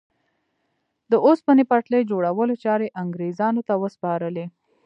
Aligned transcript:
د 1.11 1.13
اوسپنې 1.25 1.63
پټلۍ 1.71 2.01
جوړولو 2.11 2.55
چارې 2.63 2.93
انګرېزانو 3.01 3.61
ته 3.67 3.73
وسپارلې. 3.83 4.45